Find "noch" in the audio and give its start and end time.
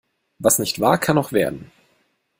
1.15-1.31